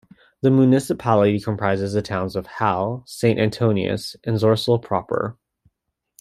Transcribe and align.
The 0.41 0.49
municipality 0.49 1.39
comprises 1.39 1.93
the 1.93 2.01
towns 2.01 2.35
of 2.35 2.47
Halle, 2.47 3.03
Saint 3.05 3.39
Antonius, 3.39 4.15
and 4.23 4.35
Zoersel 4.35 4.81
proper. 4.81 5.37